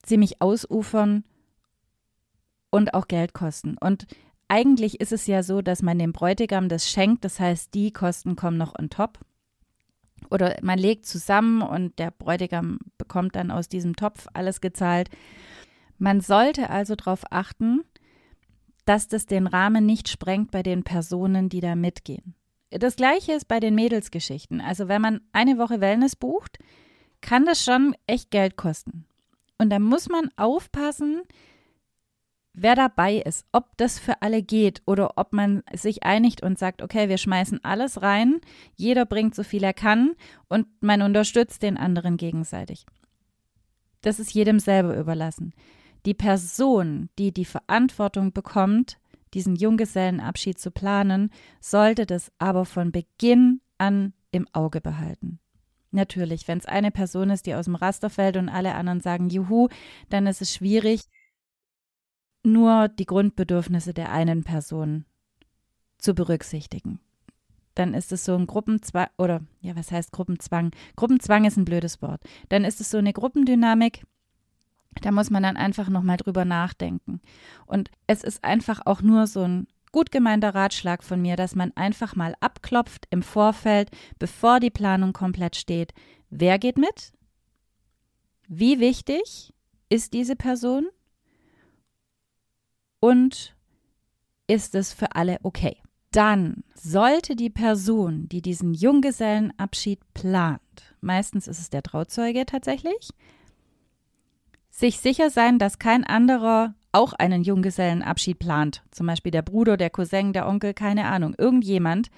ziemlich 0.10 0.42
ausufern 0.42 1.24
und 2.70 2.94
auch 2.94 3.08
Geld 3.08 3.34
kosten. 3.34 3.78
Und 3.80 4.06
eigentlich 4.48 5.00
ist 5.00 5.12
es 5.12 5.28
ja 5.28 5.44
so, 5.44 5.62
dass 5.62 5.82
man 5.82 6.00
dem 6.00 6.12
Bräutigam 6.12 6.68
das 6.68 6.90
schenkt, 6.90 7.24
das 7.24 7.40
heißt, 7.40 7.74
die 7.74 7.94
Kosten 7.94 8.36
kommen 8.36 8.58
noch 8.58 8.78
on 8.78 8.90
top. 8.90 9.20
Oder 10.30 10.58
man 10.62 10.78
legt 10.78 11.06
zusammen 11.06 11.62
und 11.62 11.98
der 11.98 12.12
Bräutigam 12.12 12.80
bekommt 12.98 13.36
dann 13.36 13.52
aus 13.52 13.70
diesem 13.70 13.96
Topf 13.96 14.28
alles 14.34 14.60
gezahlt. 14.60 15.10
Man 15.98 16.20
sollte 16.22 16.70
also 16.70 16.96
darauf 16.96 17.24
achten, 17.32 17.84
dass 18.86 19.08
das 19.08 19.28
den 19.28 19.48
Rahmen 19.48 19.86
nicht 19.86 20.10
sprengt 20.10 20.52
bei 20.52 20.64
den 20.64 20.84
Personen, 20.84 21.48
die 21.48 21.62
da 21.62 21.76
mitgehen. 21.76 22.36
Das 22.72 22.96
gleiche 22.96 23.34
ist 23.34 23.48
bei 23.48 23.60
den 23.60 23.76
Mädelsgeschichten. 23.76 24.62
Also 24.62 24.88
wenn 24.88 25.02
man 25.02 25.22
eine 25.32 25.58
Woche 25.58 25.80
Wellness 25.82 26.16
bucht, 26.16 26.58
kann 27.22 27.46
das 27.46 27.64
schon 27.64 27.96
echt 28.08 28.32
Geld 28.32 28.58
kosten. 28.58 29.06
Und 29.60 29.70
da 29.70 29.78
muss 29.78 30.10
man 30.10 30.30
aufpassen, 30.38 31.22
wer 32.54 32.76
dabei 32.76 33.18
ist, 33.18 33.46
ob 33.52 33.78
das 33.78 34.00
für 34.00 34.22
alle 34.22 34.42
geht 34.42 34.82
oder 34.86 35.18
ob 35.18 35.34
man 35.34 35.64
sich 35.74 36.04
einigt 36.04 36.42
und 36.42 36.58
sagt, 36.58 36.82
okay, 36.82 37.10
wir 37.10 37.18
schmeißen 37.18 37.64
alles 37.64 38.02
rein, 38.02 38.40
jeder 38.76 39.06
bringt 39.06 39.36
so 39.36 39.44
viel 39.44 39.64
er 39.64 39.74
kann 39.74 40.16
und 40.48 40.66
man 40.82 41.02
unterstützt 41.02 41.62
den 41.62 41.78
anderen 41.78 42.18
gegenseitig. 42.18 42.86
Das 44.02 44.20
ist 44.20 44.34
jedem 44.34 44.60
selber 44.60 44.96
überlassen. 44.98 45.54
Die 46.06 46.14
Person, 46.14 47.10
die 47.20 47.34
die 47.34 47.46
Verantwortung 47.46 48.32
bekommt, 48.32 48.98
diesen 49.34 49.56
Junggesellenabschied 49.56 50.58
zu 50.58 50.72
planen, 50.72 51.32
sollte 51.60 52.06
das 52.06 52.32
aber 52.40 52.64
von 52.66 52.92
Beginn 52.94 53.60
an 53.78 54.14
im 54.32 54.48
Auge 54.54 54.80
behalten. 54.80 55.40
Natürlich, 55.92 56.48
wenn 56.48 56.60
es 56.60 56.66
eine 56.66 56.92
Person 56.92 57.30
ist, 57.30 57.46
die 57.46 57.56
aus 57.56 57.66
dem 57.66 57.76
Raster 57.76 58.10
fällt 58.10 58.38
und 58.38 58.50
alle 58.50 58.76
anderen 58.76 59.02
sagen 59.02 59.30
Juhu, 59.30 59.70
dann 60.10 60.28
ist 60.28 60.42
es 60.42 60.54
schwierig, 60.54 61.02
nur 62.44 62.88
die 62.88 63.06
Grundbedürfnisse 63.06 63.94
der 63.94 64.12
einen 64.12 64.44
Person 64.44 65.06
zu 65.98 66.14
berücksichtigen. 66.14 67.00
Dann 67.76 67.94
ist 67.94 68.12
es 68.12 68.26
so 68.26 68.36
ein 68.36 68.48
Gruppenzwang, 68.48 69.08
oder 69.18 69.42
ja, 69.62 69.76
was 69.76 69.92
heißt 69.92 70.12
Gruppenzwang? 70.12 70.72
Gruppenzwang 70.96 71.46
ist 71.46 71.58
ein 71.58 71.66
blödes 71.66 72.02
Wort. 72.02 72.22
Dann 72.50 72.66
ist 72.66 72.82
es 72.82 72.90
so 72.90 72.98
eine 72.98 73.14
Gruppendynamik, 73.14 74.06
da 75.02 75.12
muss 75.12 75.30
man 75.30 75.44
dann 75.44 75.58
einfach 75.58 75.90
nochmal 75.90 76.18
drüber 76.18 76.46
nachdenken. 76.46 77.22
Und 77.66 77.90
es 78.08 78.24
ist 78.24 78.44
einfach 78.44 78.82
auch 78.86 79.02
nur 79.02 79.28
so 79.28 79.44
ein 79.44 79.68
gut 79.92 80.12
gemeinter 80.12 80.54
Ratschlag 80.56 81.04
von 81.04 81.22
mir, 81.22 81.36
dass 81.36 81.56
man 81.56 81.72
einfach 81.76 82.16
mal 82.16 82.36
abklopft 82.40 83.08
im 83.10 83.24
Vorfeld, 83.24 83.90
bevor 84.18 84.60
die 84.60 84.70
Planung 84.70 85.14
komplett 85.14 85.56
steht. 85.56 85.94
Wer 86.30 86.60
geht 86.60 86.78
mit? 86.78 87.14
Wie 88.48 88.80
wichtig 88.80 89.54
ist 89.90 90.14
diese 90.14 90.36
Person? 90.36 90.88
Und 93.00 93.56
ist 94.48 94.76
es 94.76 94.94
für 94.94 95.16
alle 95.16 95.38
okay? 95.44 95.78
Dann 96.12 96.64
sollte 96.74 97.36
die 97.36 97.52
Person, 97.52 98.28
die 98.30 98.42
diesen 98.42 98.74
Junggesellenabschied 98.74 100.00
plant, 100.14 100.62
meistens 101.02 101.48
ist 101.48 101.60
es 101.60 101.70
der 101.70 101.84
Trauzeuge 101.84 102.46
tatsächlich, 102.46 103.12
sich 104.72 105.00
sicher 105.00 105.30
sein, 105.30 105.60
dass 105.60 105.78
kein 105.78 106.04
anderer 106.04 106.74
auch 106.92 107.14
einen 107.14 107.44
Junggesellenabschied 107.44 108.40
plant, 108.40 108.84
zum 108.92 109.08
Beispiel 109.08 109.32
der 109.32 109.42
Bruder, 109.42 109.78
der 109.78 109.90
Cousin, 109.90 110.34
der 110.34 110.48
Onkel, 110.48 110.74
keine 110.74 111.06
Ahnung, 111.06 111.36
irgendjemand, 111.38 112.10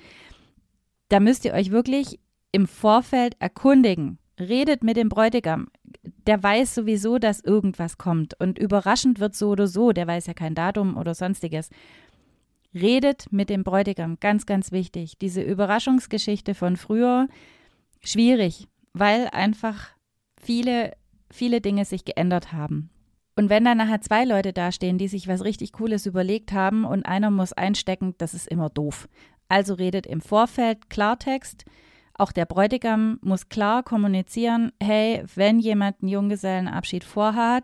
da 1.09 1.19
müsst 1.19 1.43
ihr 1.43 1.53
euch 1.53 1.71
wirklich 1.71 2.19
im 2.51 2.67
Vorfeld 2.67 3.35
erkundigen. 3.39 4.17
Redet 4.39 4.83
mit 4.83 4.97
dem 4.97 5.09
Bräutigam. 5.09 5.67
Der 6.25 6.41
weiß 6.41 6.73
sowieso, 6.73 7.17
dass 7.17 7.41
irgendwas 7.41 7.97
kommt. 7.97 8.39
Und 8.39 8.57
überraschend 8.57 9.19
wird 9.19 9.35
so 9.35 9.49
oder 9.49 9.67
so. 9.67 9.91
Der 9.91 10.07
weiß 10.07 10.27
ja 10.27 10.33
kein 10.33 10.55
Datum 10.55 10.97
oder 10.97 11.13
sonstiges. 11.13 11.69
Redet 12.73 13.31
mit 13.31 13.49
dem 13.49 13.63
Bräutigam. 13.63 14.17
Ganz, 14.19 14.45
ganz 14.45 14.71
wichtig. 14.71 15.17
Diese 15.19 15.41
Überraschungsgeschichte 15.41 16.55
von 16.55 16.77
früher, 16.77 17.27
schwierig, 18.01 18.67
weil 18.93 19.27
einfach 19.27 19.89
viele, 20.41 20.93
viele 21.29 21.61
Dinge 21.61 21.85
sich 21.85 22.05
geändert 22.05 22.53
haben. 22.53 22.89
Und 23.35 23.49
wenn 23.49 23.63
dann 23.63 23.77
nachher 23.77 24.01
zwei 24.01 24.25
Leute 24.25 24.53
dastehen, 24.53 24.97
die 24.97 25.07
sich 25.07 25.27
was 25.27 25.43
richtig 25.43 25.71
Cooles 25.71 26.05
überlegt 26.05 26.51
haben 26.51 26.85
und 26.85 27.05
einer 27.05 27.31
muss 27.31 27.53
einstecken, 27.53 28.15
das 28.17 28.33
ist 28.33 28.47
immer 28.47 28.69
doof. 28.69 29.07
Also 29.47 29.73
redet 29.73 30.05
im 30.05 30.21
Vorfeld 30.21 30.89
Klartext. 30.89 31.65
Auch 32.13 32.31
der 32.31 32.45
Bräutigam 32.45 33.19
muss 33.21 33.49
klar 33.49 33.83
kommunizieren, 33.83 34.71
hey, 34.81 35.23
wenn 35.35 35.59
jemand 35.59 36.01
einen 36.01 36.09
Junggesellenabschied 36.09 37.03
vorhat, 37.03 37.63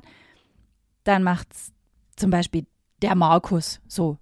dann 1.04 1.24
macht's 1.24 1.72
zum 2.16 2.32
Beispiel 2.32 2.66
der 3.02 3.16
Markus 3.16 3.80
so. 3.88 4.18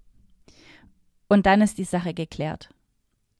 Und 1.28 1.46
dann 1.46 1.62
ist 1.62 1.78
die 1.78 1.84
Sache 1.84 2.12
geklärt. 2.12 2.70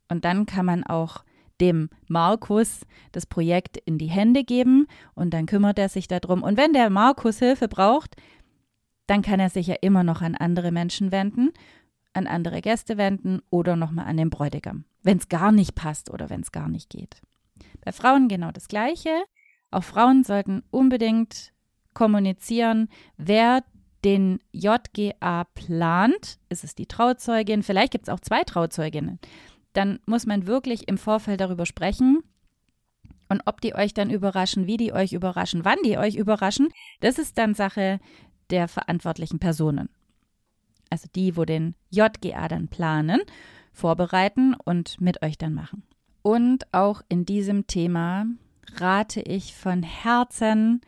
Und 0.08 0.24
dann 0.24 0.46
kann 0.46 0.66
man 0.66 0.84
auch 0.84 1.24
dem 1.60 1.88
Markus 2.08 2.86
das 3.12 3.26
Projekt 3.26 3.76
in 3.78 3.98
die 3.98 4.06
Hände 4.06 4.44
geben 4.44 4.86
und 5.14 5.32
dann 5.32 5.46
kümmert 5.46 5.78
er 5.78 5.88
sich 5.88 6.08
darum. 6.08 6.42
Und 6.42 6.56
wenn 6.56 6.72
der 6.72 6.90
Markus 6.90 7.38
Hilfe 7.38 7.68
braucht, 7.68 8.16
dann 9.06 9.22
kann 9.22 9.40
er 9.40 9.50
sich 9.50 9.68
ja 9.68 9.76
immer 9.80 10.04
noch 10.04 10.22
an 10.22 10.34
andere 10.34 10.72
Menschen 10.72 11.12
wenden, 11.12 11.52
an 12.12 12.26
andere 12.26 12.60
Gäste 12.60 12.96
wenden 12.96 13.40
oder 13.50 13.76
nochmal 13.76 14.06
an 14.06 14.16
den 14.16 14.30
Bräutigam, 14.30 14.84
wenn 15.02 15.18
es 15.18 15.28
gar 15.28 15.52
nicht 15.52 15.74
passt 15.74 16.10
oder 16.10 16.30
wenn 16.30 16.40
es 16.40 16.52
gar 16.52 16.68
nicht 16.68 16.90
geht. 16.90 17.20
Bei 17.84 17.92
Frauen 17.92 18.28
genau 18.28 18.50
das 18.50 18.68
Gleiche. 18.68 19.10
Auch 19.70 19.84
Frauen 19.84 20.24
sollten 20.24 20.62
unbedingt 20.70 21.52
kommunizieren, 21.94 22.88
wer 23.16 23.62
den 24.04 24.40
JGA 24.52 25.44
plant. 25.54 26.38
Ist 26.48 26.64
es 26.64 26.74
die 26.74 26.86
Trauzeugin? 26.86 27.62
Vielleicht 27.62 27.92
gibt 27.92 28.08
es 28.08 28.14
auch 28.14 28.20
zwei 28.20 28.44
Trauzeuginnen 28.44 29.18
dann 29.76 29.98
muss 30.06 30.26
man 30.26 30.46
wirklich 30.46 30.88
im 30.88 30.98
Vorfeld 30.98 31.40
darüber 31.40 31.66
sprechen. 31.66 32.20
Und 33.28 33.42
ob 33.46 33.60
die 33.60 33.74
euch 33.74 33.92
dann 33.92 34.10
überraschen, 34.10 34.66
wie 34.66 34.76
die 34.76 34.92
euch 34.92 35.12
überraschen, 35.12 35.64
wann 35.64 35.78
die 35.84 35.98
euch 35.98 36.14
überraschen, 36.14 36.68
das 37.00 37.18
ist 37.18 37.36
dann 37.38 37.54
Sache 37.54 37.98
der 38.50 38.68
verantwortlichen 38.68 39.38
Personen. 39.38 39.88
also 40.88 41.08
die, 41.14 41.36
wo 41.36 41.44
den 41.44 41.74
JGA 41.90 42.46
dann 42.48 42.68
planen, 42.68 43.20
vorbereiten 43.72 44.54
und 44.54 45.00
mit 45.00 45.22
euch 45.22 45.36
dann 45.36 45.52
machen. 45.52 45.82
Und 46.22 46.72
auch 46.72 47.02
in 47.08 47.24
diesem 47.24 47.66
Thema 47.66 48.26
rate 48.76 49.20
ich 49.20 49.54
von 49.54 49.82
Herzen, 49.82 50.80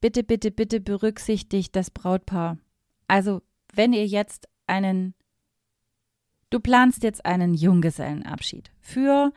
bitte, 0.00 0.22
bitte, 0.22 0.50
bitte 0.50 0.80
berücksichtigt 0.80 1.74
das 1.74 1.90
Brautpaar. 1.90 2.58
Also, 3.06 3.42
wenn 3.72 3.92
ihr 3.92 4.06
jetzt 4.06 4.48
einen, 4.66 5.14
du 6.50 6.60
planst 6.60 7.02
jetzt 7.02 7.24
einen 7.24 7.54
Junggesellenabschied 7.54 8.70
für 8.80 9.32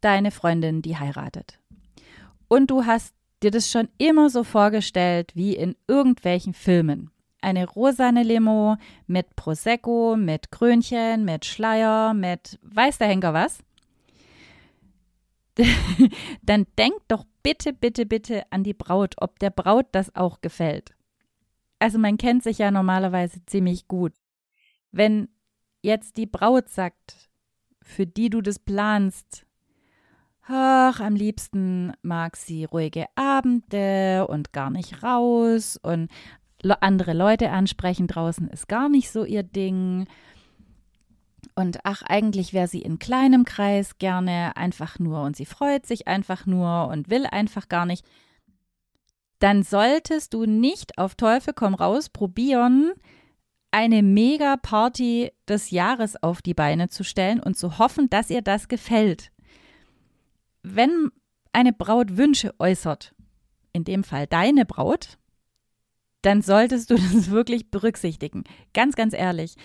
deine 0.00 0.30
Freundin, 0.30 0.82
die 0.82 0.96
heiratet. 0.96 1.58
Und 2.48 2.70
du 2.70 2.84
hast 2.84 3.14
dir 3.42 3.50
das 3.50 3.70
schon 3.70 3.88
immer 3.98 4.30
so 4.30 4.44
vorgestellt 4.44 5.32
wie 5.34 5.56
in 5.56 5.76
irgendwelchen 5.86 6.54
Filmen. 6.54 7.10
Eine 7.42 7.66
rosane 7.66 8.22
Limo 8.22 8.76
mit 9.06 9.34
Prosecco, 9.34 10.16
mit 10.16 10.50
Krönchen, 10.50 11.24
mit 11.24 11.46
Schleier, 11.46 12.12
mit 12.12 12.58
weiß 12.62 12.98
der 12.98 13.08
Henker 13.08 13.32
was. 13.32 13.60
Dann 16.42 16.66
denkt 16.78 17.02
doch 17.08 17.24
bitte, 17.42 17.72
bitte, 17.72 18.04
bitte 18.04 18.44
an 18.50 18.62
die 18.62 18.74
Braut, 18.74 19.14
ob 19.18 19.38
der 19.38 19.50
Braut 19.50 19.86
das 19.92 20.14
auch 20.14 20.40
gefällt. 20.40 20.94
Also 21.78 21.98
man 21.98 22.18
kennt 22.18 22.42
sich 22.42 22.58
ja 22.58 22.70
normalerweise 22.70 23.44
ziemlich 23.46 23.88
gut. 23.88 24.12
Wenn 24.92 25.28
jetzt 25.82 26.16
die 26.16 26.26
Braut 26.26 26.68
sagt, 26.68 27.30
für 27.82 28.06
die 28.06 28.30
du 28.30 28.40
das 28.40 28.58
planst, 28.58 29.46
Ach, 30.52 30.98
am 30.98 31.14
liebsten 31.14 31.92
mag 32.02 32.36
sie 32.36 32.64
ruhige 32.64 33.06
Abende 33.14 34.26
und 34.26 34.52
gar 34.52 34.70
nicht 34.70 35.04
raus 35.04 35.78
und 35.80 36.10
andere 36.80 37.12
Leute 37.12 37.50
ansprechen 37.50 38.08
draußen 38.08 38.48
ist 38.48 38.66
gar 38.66 38.88
nicht 38.88 39.12
so 39.12 39.24
ihr 39.24 39.44
Ding. 39.44 40.06
Und 41.54 41.78
ach, 41.84 42.02
eigentlich 42.02 42.52
wäre 42.52 42.66
sie 42.66 42.82
in 42.82 42.98
kleinem 42.98 43.44
Kreis 43.44 43.98
gerne 43.98 44.56
einfach 44.56 44.98
nur 44.98 45.22
und 45.22 45.36
sie 45.36 45.46
freut 45.46 45.86
sich 45.86 46.08
einfach 46.08 46.46
nur 46.46 46.88
und 46.88 47.10
will 47.10 47.26
einfach 47.26 47.68
gar 47.68 47.86
nicht. 47.86 48.04
Dann 49.38 49.62
solltest 49.62 50.34
du 50.34 50.46
nicht 50.46 50.98
auf 50.98 51.14
Teufel 51.14 51.54
komm 51.54 51.74
raus 51.74 52.08
probieren, 52.08 52.92
eine 53.70 54.02
Mega-Party 54.02 55.32
des 55.48 55.70
Jahres 55.70 56.22
auf 56.22 56.42
die 56.42 56.54
Beine 56.54 56.88
zu 56.88 57.04
stellen 57.04 57.40
und 57.40 57.56
zu 57.56 57.78
hoffen, 57.78 58.10
dass 58.10 58.30
ihr 58.30 58.42
das 58.42 58.68
gefällt 58.68 59.30
wenn 60.62 61.10
eine 61.52 61.72
Braut 61.72 62.16
Wünsche 62.16 62.54
äußert, 62.58 63.14
in 63.72 63.84
dem 63.84 64.04
Fall 64.04 64.26
deine 64.26 64.66
Braut, 64.66 65.18
dann 66.22 66.42
solltest 66.42 66.90
du 66.90 66.94
das 67.12 67.30
wirklich 67.30 67.70
berücksichtigen. 67.70 68.44
Ganz, 68.74 68.96
ganz 68.96 69.14
ehrlich. 69.14 69.56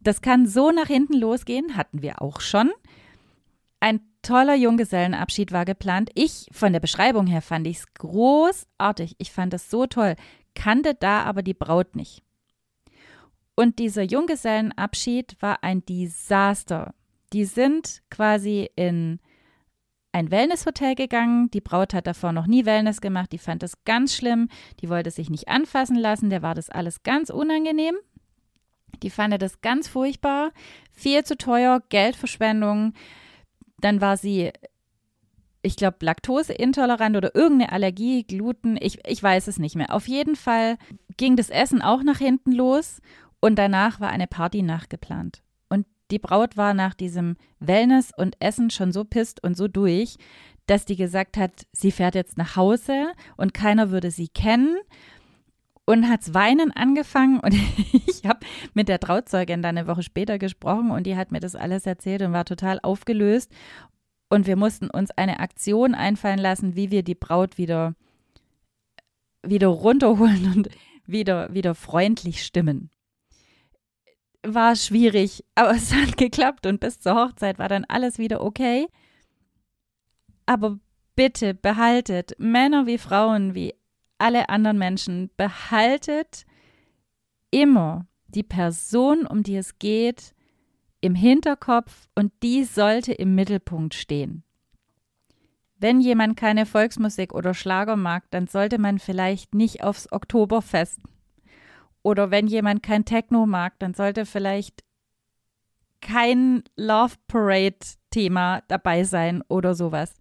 Das 0.00 0.22
kann 0.22 0.46
so 0.46 0.70
nach 0.70 0.86
hinten 0.86 1.14
losgehen, 1.14 1.76
hatten 1.76 2.02
wir 2.02 2.22
auch 2.22 2.40
schon. 2.40 2.70
Ein 3.80 4.00
toller 4.22 4.54
Junggesellenabschied 4.54 5.52
war 5.52 5.64
geplant. 5.64 6.10
Ich, 6.14 6.46
von 6.52 6.72
der 6.72 6.80
Beschreibung 6.80 7.26
her, 7.26 7.42
fand 7.42 7.66
ich 7.66 7.78
es 7.78 7.94
großartig. 7.94 9.16
Ich 9.18 9.30
fand 9.30 9.54
es 9.54 9.70
so 9.70 9.86
toll, 9.86 10.16
kannte 10.54 10.94
da 10.94 11.22
aber 11.22 11.42
die 11.42 11.54
Braut 11.54 11.96
nicht. 11.96 12.22
Und 13.60 13.78
dieser 13.78 14.04
Junggesellenabschied 14.04 15.36
war 15.40 15.62
ein 15.62 15.84
Desaster. 15.84 16.94
Die 17.34 17.44
sind 17.44 18.00
quasi 18.08 18.70
in 18.74 19.20
ein 20.12 20.30
Wellnesshotel 20.30 20.94
gegangen. 20.94 21.50
Die 21.50 21.60
Braut 21.60 21.92
hat 21.92 22.06
davor 22.06 22.32
noch 22.32 22.46
nie 22.46 22.64
Wellness 22.64 23.02
gemacht. 23.02 23.32
Die 23.32 23.38
fand 23.38 23.62
das 23.62 23.84
ganz 23.84 24.14
schlimm. 24.14 24.48
Die 24.80 24.88
wollte 24.88 25.10
sich 25.10 25.28
nicht 25.28 25.48
anfassen 25.48 25.96
lassen. 25.96 26.30
Der 26.30 26.40
war 26.40 26.54
das 26.54 26.70
alles 26.70 27.02
ganz 27.02 27.28
unangenehm. 27.28 27.96
Die 29.02 29.10
fand 29.10 29.42
das 29.42 29.60
ganz 29.60 29.88
furchtbar. 29.88 30.52
Viel 30.90 31.22
zu 31.24 31.36
teuer, 31.36 31.82
Geldverschwendung. 31.90 32.94
Dann 33.78 34.00
war 34.00 34.16
sie, 34.16 34.52
ich 35.60 35.76
glaube, 35.76 35.98
laktoseintolerant 36.00 37.14
oder 37.14 37.34
irgendeine 37.34 37.72
Allergie, 37.72 38.24
Gluten. 38.24 38.78
Ich, 38.80 39.06
ich 39.06 39.22
weiß 39.22 39.48
es 39.48 39.58
nicht 39.58 39.76
mehr. 39.76 39.94
Auf 39.94 40.08
jeden 40.08 40.34
Fall 40.34 40.78
ging 41.18 41.36
das 41.36 41.50
Essen 41.50 41.82
auch 41.82 42.02
nach 42.02 42.16
hinten 42.16 42.52
los. 42.52 43.02
Und 43.40 43.58
danach 43.58 44.00
war 44.00 44.10
eine 44.10 44.26
Party 44.26 44.62
nachgeplant. 44.62 45.42
Die 46.10 46.18
Braut 46.18 46.56
war 46.56 46.74
nach 46.74 46.94
diesem 46.94 47.36
Wellness 47.60 48.12
und 48.16 48.36
Essen 48.40 48.70
schon 48.70 48.92
so 48.92 49.04
pisst 49.04 49.42
und 49.42 49.56
so 49.56 49.68
durch, 49.68 50.16
dass 50.66 50.84
die 50.84 50.96
gesagt 50.96 51.36
hat, 51.36 51.66
sie 51.72 51.92
fährt 51.92 52.14
jetzt 52.14 52.36
nach 52.36 52.56
Hause 52.56 53.12
und 53.36 53.54
keiner 53.54 53.90
würde 53.90 54.10
sie 54.10 54.28
kennen 54.28 54.76
und 55.84 56.08
hat's 56.08 56.34
weinen 56.34 56.72
angefangen. 56.72 57.40
Und 57.40 57.54
ich 58.06 58.24
habe 58.24 58.40
mit 58.74 58.88
der 58.88 59.00
Trauzeugin 59.00 59.62
dann 59.62 59.78
eine 59.78 59.86
Woche 59.86 60.02
später 60.02 60.38
gesprochen 60.38 60.90
und 60.90 61.04
die 61.04 61.16
hat 61.16 61.32
mir 61.32 61.40
das 61.40 61.54
alles 61.54 61.86
erzählt 61.86 62.22
und 62.22 62.32
war 62.32 62.44
total 62.44 62.80
aufgelöst. 62.82 63.52
Und 64.28 64.46
wir 64.46 64.56
mussten 64.56 64.90
uns 64.90 65.10
eine 65.12 65.40
Aktion 65.40 65.94
einfallen 65.94 66.38
lassen, 66.38 66.76
wie 66.76 66.90
wir 66.90 67.02
die 67.02 67.16
Braut 67.16 67.58
wieder 67.58 67.94
wieder 69.42 69.68
runterholen 69.68 70.52
und 70.54 70.68
wieder 71.06 71.52
wieder 71.52 71.74
freundlich 71.74 72.44
stimmen 72.44 72.90
war 74.42 74.76
schwierig, 74.76 75.44
aber 75.54 75.70
es 75.76 75.92
hat 75.94 76.16
geklappt 76.16 76.66
und 76.66 76.80
bis 76.80 77.00
zur 77.00 77.14
Hochzeit 77.14 77.58
war 77.58 77.68
dann 77.68 77.84
alles 77.84 78.18
wieder 78.18 78.42
okay. 78.42 78.86
Aber 80.46 80.78
bitte 81.16 81.54
behaltet, 81.54 82.32
Männer 82.38 82.86
wie 82.86 82.98
Frauen, 82.98 83.54
wie 83.54 83.74
alle 84.18 84.48
anderen 84.48 84.78
Menschen, 84.78 85.30
behaltet 85.36 86.44
immer 87.50 88.06
die 88.28 88.42
Person, 88.42 89.26
um 89.26 89.42
die 89.42 89.56
es 89.56 89.78
geht, 89.78 90.34
im 91.00 91.14
Hinterkopf 91.14 92.08
und 92.14 92.32
die 92.42 92.64
sollte 92.64 93.12
im 93.12 93.34
Mittelpunkt 93.34 93.94
stehen. 93.94 94.44
Wenn 95.76 96.00
jemand 96.00 96.36
keine 96.36 96.66
Volksmusik 96.66 97.32
oder 97.32 97.54
Schlager 97.54 97.96
mag, 97.96 98.24
dann 98.30 98.46
sollte 98.46 98.78
man 98.78 98.98
vielleicht 98.98 99.54
nicht 99.54 99.82
aufs 99.82 100.12
Oktoberfest 100.12 101.00
oder 102.02 102.30
wenn 102.30 102.46
jemand 102.46 102.82
kein 102.82 103.04
Techno 103.04 103.46
mag, 103.46 103.78
dann 103.78 103.94
sollte 103.94 104.26
vielleicht 104.26 104.84
kein 106.00 106.62
Love 106.76 107.14
Parade 107.28 107.78
Thema 108.10 108.62
dabei 108.68 109.04
sein 109.04 109.42
oder 109.48 109.74
sowas. 109.74 110.14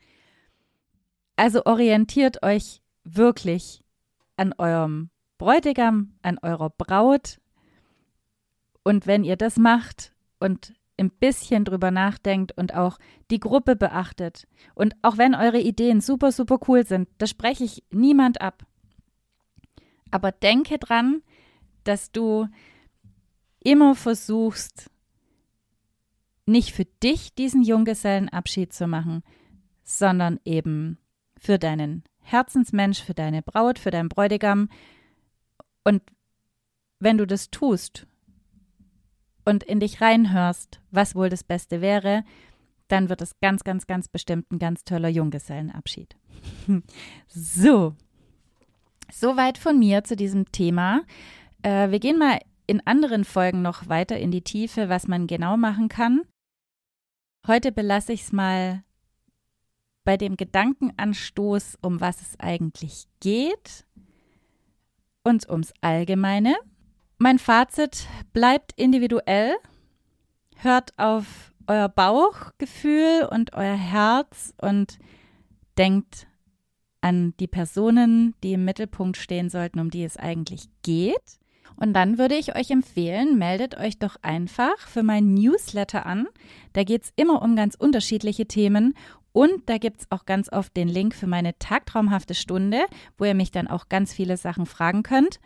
Also 1.35 1.65
orientiert 1.65 2.43
euch 2.43 2.81
wirklich 3.03 3.81
an 4.35 4.53
eurem 4.57 5.09
Bräutigam, 5.37 6.15
an 6.21 6.37
eurer 6.41 6.69
Braut. 6.69 7.39
Und 8.83 9.07
wenn 9.07 9.23
ihr 9.23 9.37
das 9.37 9.57
macht 9.57 10.13
und 10.39 10.73
ein 10.97 11.09
bisschen 11.09 11.63
drüber 11.63 11.91
nachdenkt 11.91 12.51
und 12.57 12.73
auch 12.75 12.99
die 13.31 13.39
Gruppe 13.39 13.75
beachtet 13.75 14.47
und 14.75 14.95
auch 15.01 15.17
wenn 15.17 15.33
eure 15.33 15.59
Ideen 15.59 16.01
super, 16.01 16.31
super 16.31 16.59
cool 16.67 16.85
sind, 16.85 17.07
das 17.17 17.29
spreche 17.29 17.63
ich 17.63 17.83
niemand 17.89 18.41
ab. 18.41 18.65
Aber 20.11 20.31
denke 20.31 20.77
dran, 20.77 21.21
dass 21.89 22.11
du 22.11 22.47
immer 23.59 23.95
versuchst, 23.95 24.91
nicht 26.45 26.71
für 26.71 26.85
dich 26.85 27.33
diesen 27.33 27.63
Junggesellenabschied 27.63 28.71
zu 28.71 28.87
machen, 28.87 29.23
sondern 29.83 30.39
eben 30.45 30.99
für 31.35 31.57
deinen 31.57 32.03
Herzensmensch, 32.19 33.01
für 33.01 33.15
deine 33.15 33.41
Braut, 33.41 33.79
für 33.79 33.89
deinen 33.89 34.09
Bräutigam. 34.09 34.69
Und 35.83 36.03
wenn 36.99 37.17
du 37.17 37.25
das 37.25 37.49
tust 37.49 38.05
und 39.45 39.63
in 39.63 39.79
dich 39.79 39.99
reinhörst, 39.99 40.79
was 40.91 41.15
wohl 41.15 41.29
das 41.29 41.43
Beste 41.43 41.81
wäre, 41.81 42.23
dann 42.87 43.09
wird 43.09 43.21
es 43.21 43.39
ganz, 43.39 43.63
ganz, 43.63 43.87
ganz 43.87 44.07
bestimmt 44.07 44.51
ein 44.51 44.59
ganz 44.59 44.83
toller 44.83 45.09
Junggesellenabschied. 45.09 46.15
so, 47.27 47.95
soweit 49.11 49.57
von 49.57 49.79
mir 49.79 50.03
zu 50.03 50.15
diesem 50.15 50.51
Thema. 50.51 51.01
Äh, 51.63 51.91
wir 51.91 51.99
gehen 51.99 52.17
mal 52.17 52.39
in 52.67 52.85
anderen 52.85 53.25
Folgen 53.25 53.61
noch 53.61 53.89
weiter 53.89 54.17
in 54.17 54.31
die 54.31 54.43
Tiefe, 54.43 54.89
was 54.89 55.07
man 55.07 55.27
genau 55.27 55.57
machen 55.57 55.89
kann. 55.89 56.21
Heute 57.47 57.71
belasse 57.71 58.13
ich 58.13 58.23
es 58.23 58.31
mal 58.31 58.83
bei 60.03 60.17
dem 60.17 60.37
Gedankenanstoß, 60.37 61.79
um 61.81 62.01
was 62.01 62.21
es 62.21 62.39
eigentlich 62.39 63.07
geht 63.19 63.85
und 65.23 65.49
ums 65.49 65.73
Allgemeine. 65.81 66.55
Mein 67.17 67.39
Fazit 67.39 68.07
bleibt 68.33 68.73
individuell. 68.79 69.55
Hört 70.55 70.97
auf 70.97 71.53
euer 71.67 71.89
Bauchgefühl 71.89 73.27
und 73.29 73.53
euer 73.53 73.75
Herz 73.75 74.53
und 74.61 74.99
denkt 75.77 76.27
an 77.01 77.33
die 77.39 77.47
Personen, 77.47 78.35
die 78.43 78.53
im 78.53 78.65
Mittelpunkt 78.65 79.17
stehen 79.17 79.49
sollten, 79.49 79.79
um 79.79 79.89
die 79.89 80.03
es 80.03 80.17
eigentlich 80.17 80.69
geht. 80.81 81.38
Und 81.79 81.93
dann 81.93 82.17
würde 82.17 82.35
ich 82.35 82.55
euch 82.55 82.71
empfehlen, 82.71 83.37
meldet 83.37 83.77
euch 83.77 83.97
doch 83.97 84.17
einfach 84.21 84.77
für 84.79 85.01
mein 85.01 85.33
Newsletter 85.33 86.05
an. 86.05 86.27
Da 86.73 86.83
geht 86.83 87.03
es 87.03 87.13
immer 87.15 87.41
um 87.41 87.55
ganz 87.55 87.75
unterschiedliche 87.75 88.47
Themen 88.47 88.95
und 89.31 89.69
da 89.69 89.77
gibt 89.77 90.01
es 90.01 90.07
auch 90.11 90.25
ganz 90.25 90.51
oft 90.51 90.75
den 90.75 90.87
Link 90.89 91.15
für 91.15 91.27
meine 91.27 91.57
tagtraumhafte 91.57 92.33
Stunde, 92.33 92.81
wo 93.17 93.25
ihr 93.25 93.35
mich 93.35 93.51
dann 93.51 93.67
auch 93.67 93.87
ganz 93.87 94.13
viele 94.13 94.37
Sachen 94.37 94.65
fragen 94.65 95.03
könnt. 95.03 95.39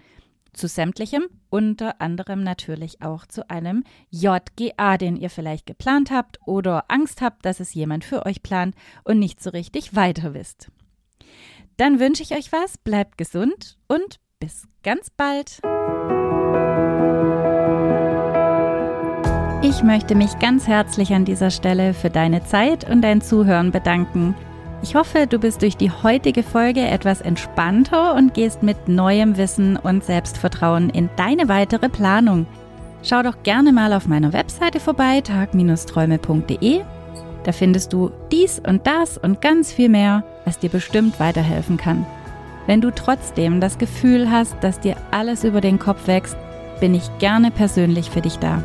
zu 0.53 0.67
sämtlichem, 0.67 1.23
unter 1.49 1.99
anderem 1.99 2.43
natürlich 2.43 3.01
auch 3.01 3.25
zu 3.25 3.49
einem 3.49 3.83
JGA, 4.11 4.99
den 4.99 5.15
ihr 5.15 5.31
vielleicht 5.31 5.65
geplant 5.65 6.11
habt 6.11 6.37
oder 6.45 6.91
Angst 6.91 7.21
habt, 7.23 7.43
dass 7.43 7.59
es 7.59 7.73
jemand 7.73 8.05
für 8.05 8.27
euch 8.27 8.43
plant 8.43 8.75
und 9.03 9.17
nicht 9.17 9.41
so 9.41 9.49
richtig 9.49 9.95
weiter 9.95 10.35
wisst. 10.35 10.69
Dann 11.77 11.99
wünsche 11.99 12.21
ich 12.21 12.35
euch 12.35 12.51
was, 12.51 12.77
bleibt 12.77 13.17
gesund 13.17 13.79
und 13.87 14.19
bis 14.39 14.67
ganz 14.83 15.09
bald. 15.09 15.59
Ich 19.75 19.81
möchte 19.81 20.13
mich 20.13 20.37
ganz 20.37 20.67
herzlich 20.67 21.15
an 21.15 21.25
dieser 21.25 21.49
Stelle 21.49 21.95
für 21.95 22.11
deine 22.11 22.45
Zeit 22.45 22.87
und 22.87 23.01
dein 23.01 23.21
Zuhören 23.21 23.71
bedanken. 23.71 24.35
Ich 24.83 24.93
hoffe, 24.93 25.25
du 25.25 25.39
bist 25.39 25.63
durch 25.63 25.75
die 25.75 25.89
heutige 25.89 26.43
Folge 26.43 26.81
etwas 26.81 27.21
entspannter 27.21 28.13
und 28.13 28.35
gehst 28.35 28.61
mit 28.61 28.87
neuem 28.87 29.35
Wissen 29.35 29.75
und 29.75 30.03
Selbstvertrauen 30.03 30.91
in 30.91 31.09
deine 31.15 31.49
weitere 31.49 31.89
Planung. 31.89 32.45
Schau 33.01 33.23
doch 33.23 33.41
gerne 33.41 33.73
mal 33.73 33.93
auf 33.93 34.07
meiner 34.07 34.31
Webseite 34.31 34.79
vorbei, 34.79 35.21
tag-träume.de. 35.21 36.81
Da 37.43 37.51
findest 37.51 37.93
du 37.93 38.11
dies 38.31 38.59
und 38.59 38.85
das 38.85 39.17
und 39.17 39.41
ganz 39.41 39.73
viel 39.73 39.89
mehr, 39.89 40.23
was 40.45 40.59
dir 40.59 40.69
bestimmt 40.69 41.19
weiterhelfen 41.19 41.77
kann. 41.77 42.05
Wenn 42.67 42.79
du 42.79 42.91
trotzdem 42.91 43.59
das 43.59 43.79
Gefühl 43.79 44.29
hast, 44.29 44.55
dass 44.61 44.79
dir 44.79 44.97
alles 45.09 45.43
über 45.43 45.61
den 45.61 45.79
Kopf 45.79 46.05
wächst, 46.05 46.37
bin 46.79 46.93
ich 46.93 47.09
gerne 47.17 47.49
persönlich 47.49 48.11
für 48.11 48.21
dich 48.21 48.37
da. 48.37 48.63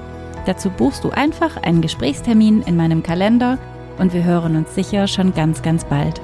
Dazu 0.49 0.71
buchst 0.71 1.05
du 1.05 1.11
einfach 1.11 1.63
einen 1.63 1.83
Gesprächstermin 1.83 2.63
in 2.63 2.75
meinem 2.75 3.03
Kalender 3.03 3.59
und 3.99 4.15
wir 4.15 4.25
hören 4.25 4.57
uns 4.57 4.75
sicher 4.75 5.07
schon 5.07 5.35
ganz, 5.35 5.61
ganz 5.61 5.85
bald. 5.85 6.23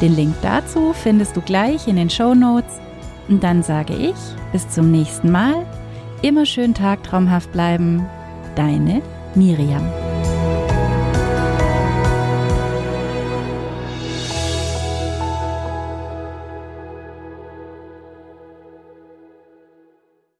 Den 0.00 0.14
Link 0.14 0.36
dazu 0.40 0.92
findest 0.92 1.36
du 1.36 1.40
gleich 1.40 1.88
in 1.88 1.96
den 1.96 2.08
Show 2.08 2.32
Notes. 2.32 2.78
Und 3.28 3.42
dann 3.42 3.64
sage 3.64 3.94
ich 3.94 4.14
bis 4.52 4.68
zum 4.68 4.92
nächsten 4.92 5.32
Mal. 5.32 5.66
Immer 6.22 6.46
schön 6.46 6.74
tagtraumhaft 6.74 7.50
bleiben. 7.50 8.06
Deine 8.54 9.02
Miriam. 9.34 9.82